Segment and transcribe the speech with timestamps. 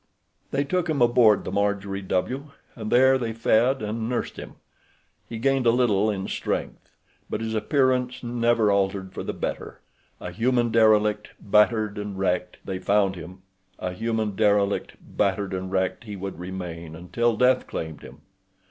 [0.49, 4.55] They took him aboard the Marjorie W., and there they fed and nursed him.
[5.29, 6.89] He gained a little in strength;
[7.29, 12.85] but his appearance never altered for the better—a human derelict, battered and wrecked, they had
[12.85, 13.43] found him;
[13.77, 18.21] a human derelict, battered and wrecked, he would remain until death claimed him.